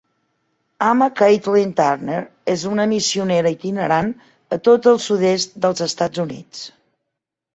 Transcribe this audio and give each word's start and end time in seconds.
Amma 0.85 1.07
Caitlin 1.17 1.73
Turner 1.79 2.21
és 2.53 2.63
una 2.69 2.87
missionera 2.95 3.51
itinerant 3.57 4.09
a 4.57 4.59
tot 4.69 4.89
el 4.93 4.99
sud-est 5.09 5.53
dels 5.67 5.85
Estats 5.91 6.25
Units. 6.25 6.65